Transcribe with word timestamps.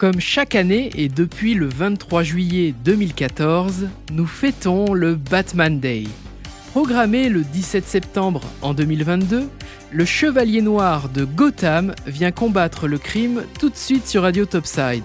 Comme 0.00 0.18
chaque 0.18 0.54
année 0.54 0.88
et 0.94 1.10
depuis 1.10 1.52
le 1.52 1.68
23 1.68 2.22
juillet 2.22 2.74
2014, 2.86 3.86
nous 4.14 4.24
fêtons 4.24 4.94
le 4.94 5.14
Batman 5.14 5.78
Day. 5.78 6.04
Programmé 6.70 7.28
le 7.28 7.42
17 7.42 7.84
septembre 7.86 8.40
en 8.62 8.72
2022, 8.72 9.46
le 9.92 10.04
Chevalier 10.06 10.62
Noir 10.62 11.10
de 11.10 11.26
Gotham 11.26 11.94
vient 12.06 12.30
combattre 12.30 12.88
le 12.88 12.96
crime 12.96 13.42
tout 13.58 13.68
de 13.68 13.76
suite 13.76 14.06
sur 14.06 14.22
Radio 14.22 14.46
Topside. 14.46 15.04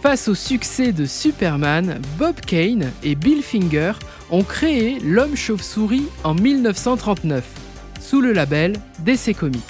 Face 0.00 0.28
au 0.28 0.36
succès 0.36 0.92
de 0.92 1.06
Superman, 1.06 2.00
Bob 2.16 2.40
Kane 2.40 2.92
et 3.02 3.16
Bill 3.16 3.42
Finger 3.42 3.94
ont 4.30 4.44
créé 4.44 5.00
l'homme 5.00 5.34
chauve-souris 5.34 6.06
en 6.22 6.34
1939, 6.34 7.44
sous 8.00 8.20
le 8.20 8.32
label 8.32 8.74
DC 9.00 9.36
Comics. 9.36 9.60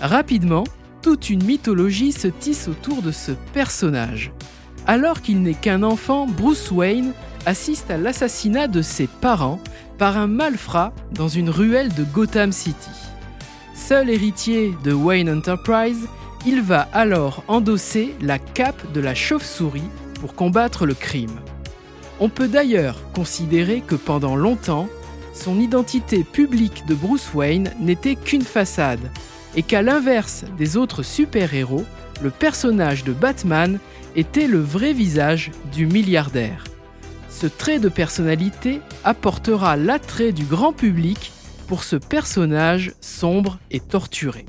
Rapidement, 0.00 0.64
toute 1.02 1.30
une 1.30 1.44
mythologie 1.44 2.12
se 2.12 2.28
tisse 2.28 2.68
autour 2.68 3.02
de 3.02 3.10
ce 3.10 3.32
personnage. 3.52 4.32
Alors 4.86 5.20
qu'il 5.20 5.42
n'est 5.42 5.54
qu'un 5.54 5.82
enfant, 5.82 6.26
Bruce 6.26 6.70
Wayne 6.70 7.12
assiste 7.44 7.90
à 7.90 7.96
l'assassinat 7.96 8.68
de 8.68 8.82
ses 8.82 9.06
parents 9.06 9.60
par 9.98 10.16
un 10.18 10.26
malfrat 10.26 10.92
dans 11.12 11.28
une 11.28 11.50
ruelle 11.50 11.92
de 11.94 12.04
Gotham 12.04 12.52
City. 12.52 12.90
Seul 13.74 14.10
héritier 14.10 14.74
de 14.84 14.92
Wayne 14.92 15.30
Enterprise, 15.30 16.08
il 16.44 16.60
va 16.60 16.88
alors 16.92 17.44
endosser 17.48 18.14
la 18.20 18.38
cape 18.38 18.92
de 18.92 19.00
la 19.00 19.14
chauve-souris 19.14 19.90
pour 20.20 20.34
combattre 20.34 20.86
le 20.86 20.94
crime. 20.94 21.40
On 22.18 22.28
peut 22.28 22.48
d'ailleurs 22.48 23.00
considérer 23.12 23.82
que 23.86 23.94
pendant 23.94 24.36
longtemps, 24.36 24.88
son 25.34 25.60
identité 25.60 26.24
publique 26.24 26.84
de 26.86 26.94
Bruce 26.94 27.34
Wayne 27.34 27.72
n'était 27.78 28.14
qu'une 28.14 28.42
façade, 28.42 29.10
et 29.56 29.62
qu'à 29.62 29.82
l'inverse 29.82 30.44
des 30.58 30.76
autres 30.76 31.02
super-héros, 31.02 31.84
le 32.22 32.30
personnage 32.30 33.04
de 33.04 33.12
Batman 33.12 33.78
était 34.14 34.46
le 34.46 34.60
vrai 34.60 34.92
visage 34.92 35.50
du 35.72 35.86
milliardaire. 35.86 36.64
Ce 37.30 37.46
trait 37.46 37.78
de 37.78 37.88
personnalité 37.88 38.80
apportera 39.04 39.76
l'attrait 39.76 40.32
du 40.32 40.44
grand 40.44 40.72
public 40.72 41.32
pour 41.66 41.84
ce 41.84 41.96
personnage 41.96 42.92
sombre 43.00 43.58
et 43.70 43.80
torturé. 43.80 44.46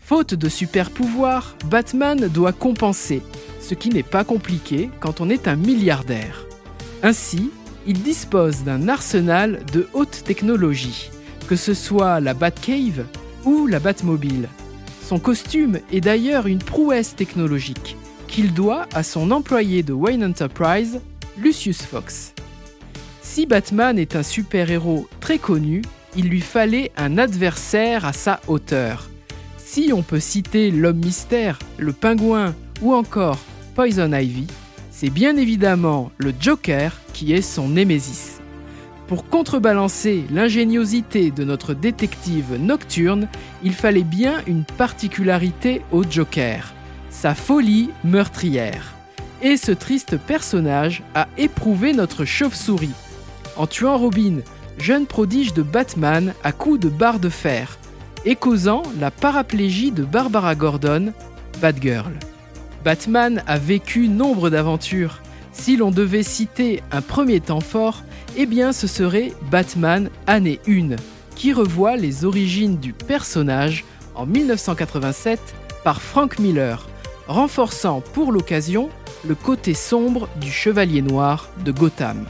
Faute 0.00 0.34
de 0.34 0.48
super 0.50 0.90
pouvoir, 0.90 1.56
Batman 1.66 2.28
doit 2.28 2.52
compenser, 2.52 3.22
ce 3.60 3.74
qui 3.74 3.88
n'est 3.88 4.02
pas 4.02 4.24
compliqué 4.24 4.90
quand 5.00 5.22
on 5.22 5.30
est 5.30 5.48
un 5.48 5.56
milliardaire. 5.56 6.44
Ainsi, 7.02 7.50
il 7.86 8.02
dispose 8.02 8.64
d'un 8.64 8.88
arsenal 8.88 9.60
de 9.72 9.88
haute 9.94 10.22
technologie, 10.24 11.10
que 11.48 11.56
ce 11.56 11.72
soit 11.72 12.20
la 12.20 12.34
Batcave 12.34 13.06
ou 13.44 13.66
la 13.66 13.78
Batmobile. 13.78 14.48
Son 15.02 15.18
costume 15.18 15.80
est 15.92 16.00
d'ailleurs 16.00 16.46
une 16.46 16.62
prouesse 16.62 17.14
technologique 17.14 17.96
qu'il 18.26 18.52
doit 18.52 18.86
à 18.94 19.02
son 19.02 19.30
employé 19.30 19.82
de 19.82 19.92
Wayne 19.92 20.24
Enterprise, 20.24 21.00
Lucius 21.38 21.82
Fox. 21.82 22.32
Si 23.22 23.46
Batman 23.46 23.98
est 23.98 24.16
un 24.16 24.22
super-héros 24.22 25.08
très 25.20 25.38
connu, 25.38 25.82
il 26.16 26.28
lui 26.28 26.40
fallait 26.40 26.90
un 26.96 27.18
adversaire 27.18 28.04
à 28.04 28.12
sa 28.12 28.40
hauteur. 28.46 29.08
Si 29.58 29.92
on 29.92 30.02
peut 30.02 30.20
citer 30.20 30.70
l'homme 30.70 30.98
mystère, 30.98 31.58
le 31.78 31.92
pingouin 31.92 32.54
ou 32.80 32.94
encore 32.94 33.38
Poison 33.74 34.12
Ivy, 34.12 34.46
c'est 34.90 35.10
bien 35.10 35.36
évidemment 35.36 36.12
le 36.18 36.32
Joker 36.38 36.96
qui 37.12 37.32
est 37.32 37.42
son 37.42 37.68
némésis. 37.68 38.33
Pour 39.06 39.28
contrebalancer 39.28 40.24
l'ingéniosité 40.30 41.30
de 41.30 41.44
notre 41.44 41.74
détective 41.74 42.56
nocturne, 42.58 43.28
il 43.62 43.74
fallait 43.74 44.02
bien 44.02 44.40
une 44.46 44.64
particularité 44.64 45.82
au 45.92 46.04
Joker, 46.08 46.72
sa 47.10 47.34
folie 47.34 47.90
meurtrière. 48.02 48.94
Et 49.42 49.58
ce 49.58 49.72
triste 49.72 50.16
personnage 50.16 51.02
a 51.14 51.28
éprouvé 51.36 51.92
notre 51.92 52.24
chauve-souris. 52.24 52.94
En 53.56 53.66
tuant 53.66 53.98
Robin, 53.98 54.38
jeune 54.78 55.06
prodige 55.06 55.52
de 55.52 55.62
Batman 55.62 56.32
à 56.42 56.52
coups 56.52 56.80
de 56.80 56.88
barre 56.88 57.20
de 57.20 57.28
fer, 57.28 57.78
et 58.24 58.36
causant 58.36 58.82
la 58.98 59.10
paraplégie 59.10 59.92
de 59.92 60.02
Barbara 60.02 60.54
Gordon, 60.54 61.12
Batgirl. 61.60 62.14
Batman 62.84 63.42
a 63.46 63.58
vécu 63.58 64.08
nombre 64.08 64.48
d'aventures. 64.48 65.20
Si 65.54 65.76
l'on 65.76 65.90
devait 65.90 66.22
citer 66.22 66.82
un 66.92 67.00
premier 67.00 67.40
temps 67.40 67.60
fort, 67.60 68.02
eh 68.36 68.44
bien 68.44 68.72
ce 68.72 68.86
serait 68.86 69.32
Batman 69.50 70.10
année 70.26 70.60
1, 70.68 70.96
qui 71.36 71.52
revoit 71.52 71.96
les 71.96 72.24
origines 72.24 72.76
du 72.76 72.92
personnage 72.92 73.84
en 74.14 74.26
1987 74.26 75.40
par 75.82 76.02
Frank 76.02 76.38
Miller, 76.38 76.86
renforçant 77.28 78.02
pour 78.12 78.30
l'occasion 78.30 78.90
le 79.26 79.34
côté 79.34 79.72
sombre 79.72 80.28
du 80.40 80.50
Chevalier 80.50 81.00
Noir 81.00 81.48
de 81.64 81.72
Gotham. 81.72 82.26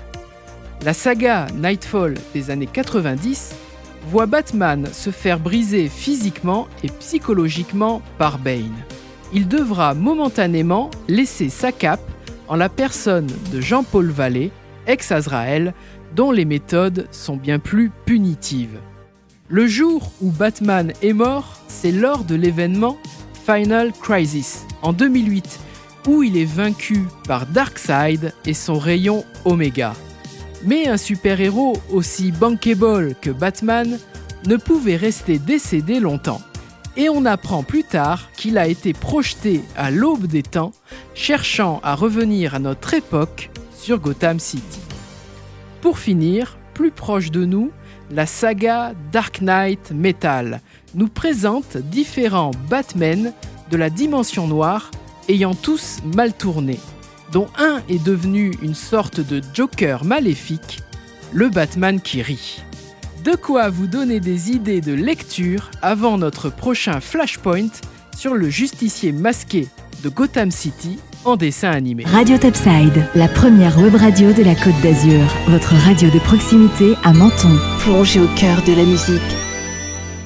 La 0.84 0.92
saga 0.92 1.46
Nightfall 1.56 2.14
des 2.34 2.50
années 2.50 2.68
90 2.70 3.54
voit 4.10 4.26
Batman 4.26 4.86
se 4.92 5.10
faire 5.10 5.40
briser 5.40 5.88
physiquement 5.88 6.68
et 6.84 6.88
psychologiquement 7.00 8.02
par 8.18 8.38
Bane. 8.38 8.76
Il 9.32 9.48
devra 9.48 9.94
momentanément 9.94 10.90
laisser 11.08 11.48
sa 11.48 11.72
cape 11.72 12.06
en 12.49 12.56
la 12.56 12.69
personne 12.69 13.28
de 13.53 13.60
Jean-Paul 13.60 14.10
Vallée, 14.10 14.50
ex-Azrael, 14.87 15.75
dont 16.15 16.31
les 16.31 16.44
méthodes 16.44 17.09
sont 17.10 17.37
bien 17.37 17.59
plus 17.59 17.91
punitives. 18.05 18.78
Le 19.49 19.66
jour 19.66 20.10
où 20.21 20.31
Batman 20.31 20.93
est 21.03 21.12
mort, 21.12 21.59
c'est 21.69 21.93
lors 21.93 22.25
de 22.25 22.34
l'événement 22.34 22.97
Final 23.44 23.93
Crisis 23.93 24.65
en 24.82 24.93
2008, 24.93 25.60
où 26.06 26.22
il 26.22 26.37
est 26.37 26.44
vaincu 26.44 27.00
par 27.27 27.47
Darkseid 27.47 28.32
et 28.47 28.55
son 28.55 28.78
rayon 28.78 29.25
Omega. 29.44 29.94
Mais 30.65 30.87
un 30.88 30.97
super-héros 30.97 31.76
aussi 31.91 32.32
bankable 32.32 33.15
que 33.21 33.31
Batman 33.31 33.99
ne 34.47 34.56
pouvait 34.56 34.97
rester 34.97 35.38
décédé 35.38 36.00
longtemps. 36.00 36.41
Et 36.97 37.09
on 37.09 37.25
apprend 37.25 37.62
plus 37.62 37.82
tard 37.82 38.31
qu'il 38.37 38.56
a 38.56 38.69
été 38.69 38.93
projeté 38.93 39.62
à 39.77 39.91
l'aube 39.91 40.27
des 40.27 40.43
temps, 40.43 40.72
cherchant 41.15 41.81
à 41.82 41.94
revenir 41.94 42.55
à 42.55 42.59
notre 42.59 42.94
époque 42.94 43.50
sur 43.77 43.99
Gotham 43.99 44.38
City. 44.38 44.81
Pour 45.81 45.99
finir, 45.99 46.56
plus 46.72 46.91
proche 46.91 47.31
de 47.31 47.44
nous, 47.44 47.71
la 48.10 48.27
saga 48.27 48.93
Dark 49.12 49.41
Knight 49.41 49.91
Metal 49.93 50.60
nous 50.94 51.09
présente 51.09 51.77
différents 51.77 52.53
Batmen 52.69 53.32
de 53.71 53.76
la 53.76 53.91
dimension 53.91 54.47
noire 54.47 54.91
ayant 55.28 55.55
tous 55.55 55.99
mal 56.15 56.32
tourné 56.32 56.78
dont 57.34 57.49
un 57.59 57.82
est 57.88 58.03
devenu 58.03 58.53
une 58.62 58.76
sorte 58.76 59.19
de 59.21 59.43
Joker 59.53 60.05
maléfique, 60.05 60.81
le 61.32 61.49
Batman 61.49 62.00
qui 62.00 62.22
rit. 62.22 62.62
De 63.24 63.36
quoi 63.36 63.70
vous 63.70 63.86
donner 63.86 64.20
des 64.20 64.50
idées 64.50 64.82
de 64.82 64.92
lecture 64.92 65.70
avant 65.80 66.18
notre 66.18 66.50
prochain 66.50 67.00
Flashpoint 67.00 67.70
sur 68.14 68.34
le 68.34 68.50
justicier 68.50 69.12
masqué 69.12 69.66
de 70.02 70.10
Gotham 70.10 70.50
City 70.50 70.98
en 71.24 71.36
dessin 71.36 71.70
animé. 71.70 72.04
Radio 72.04 72.36
Topside, 72.36 73.08
la 73.14 73.28
première 73.28 73.78
web 73.80 73.94
radio 73.94 74.34
de 74.34 74.42
la 74.42 74.54
Côte 74.54 74.78
d'Azur, 74.82 75.22
votre 75.48 75.72
radio 75.86 76.10
de 76.10 76.18
proximité 76.18 76.96
à 77.02 77.14
Menton. 77.14 77.56
Plongez 77.78 78.20
au 78.20 78.28
cœur 78.36 78.62
de 78.66 78.74
la 78.74 78.84
musique 78.84 79.53